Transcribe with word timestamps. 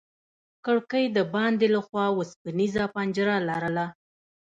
کړکۍ 0.65 1.05
د 1.17 1.19
باندې 1.33 1.65
له 1.75 1.79
خوا 1.87 2.05
وسپنيزه 2.19 2.83
پنجره 2.95 3.35
لرله. 3.49 3.85